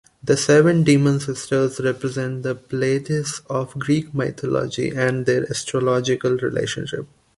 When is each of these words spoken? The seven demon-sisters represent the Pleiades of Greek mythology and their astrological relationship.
The 0.23 0.35
seven 0.35 0.81
demon-sisters 0.83 1.79
represent 1.79 2.41
the 2.41 2.55
Pleiades 2.55 3.43
of 3.51 3.73
Greek 3.77 4.15
mythology 4.15 4.89
and 4.89 5.27
their 5.27 5.47
astrological 5.47 6.37
relationship. 6.37 7.05